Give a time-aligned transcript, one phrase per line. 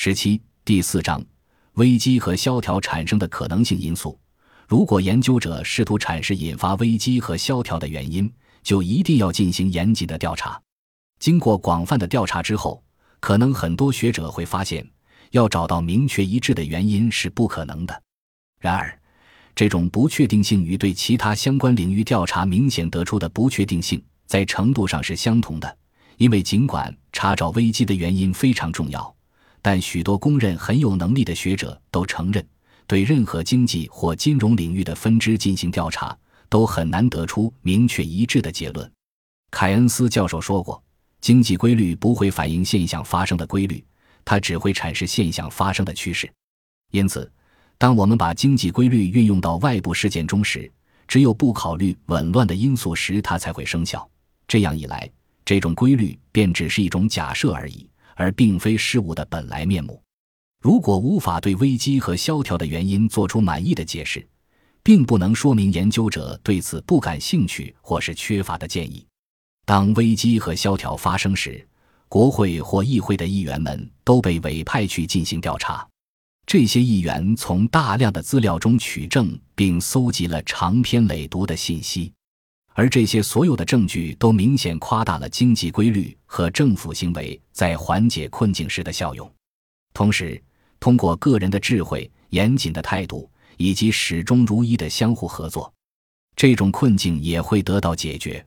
[0.00, 1.20] 十七第四章
[1.72, 4.16] 危机和萧条产生的可能性因素。
[4.68, 8.32] 如果研究者试图阐释引发危机和萧条的原因，
[8.62, 10.62] 就一定要进行严谨的调查。
[11.18, 12.80] 经过广泛的调查之后，
[13.18, 14.88] 可能很多学者会发现，
[15.32, 18.02] 要找到明确一致的原因是不可能的。
[18.60, 18.96] 然而，
[19.56, 25.76] 这种不确定性与对其他相关领域调查明显得出的不确定性在程度上是相同的。
[26.18, 29.12] 因为尽管查找危机的原因非常重要，
[29.60, 32.46] 但许多公认很有能力的学者都承认，
[32.86, 36.16] 对任何经济或金融领域的分支进行调查，
[36.48, 38.90] 都很难得出明确一致的结论。
[39.50, 40.82] 凯恩斯教授说过
[41.20, 43.84] ：“经济规律不会反映现象发生的规律，
[44.24, 46.30] 它只会阐释现象发生的趋势。”
[46.92, 47.30] 因此，
[47.76, 50.70] 当我们把经济规律运用到外部事件中时，
[51.06, 54.08] 只有不考虑紊乱的因素时，它才会生效。
[54.46, 55.10] 这样一来，
[55.44, 57.88] 这种规律便只是一种假设而已，
[58.18, 60.02] 而并非事物的本来面目。
[60.60, 64.26] 如果无法对危机和萧条的原因做出满意的解释，
[64.82, 69.06] 并不能说明研究者对此不感兴趣或是缺乏的建议。
[69.64, 71.64] 当危机和萧条发生时，
[72.08, 75.86] 国会或议会的议员们都被委派去进行调查。
[76.44, 82.12] 这些议员从大量的资料中取证，并搜集了长篇累牍的信息。
[82.78, 89.28] 而这些所有的证据都明显夸大了经济规律和政府行为在缓解困境时的效用。
[89.92, 90.40] 同时，
[90.78, 95.74] 通过个人的智慧、严谨的态度以及始终如一的相互合作，
[96.36, 98.46] 这种困境也会得到解决。